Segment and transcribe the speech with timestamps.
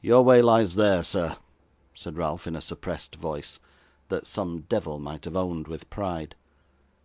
[0.00, 1.36] 'Your way lies there, sir,'
[1.92, 3.58] said Ralph, in a suppressed voice,
[4.10, 6.36] that some devil might have owned with pride.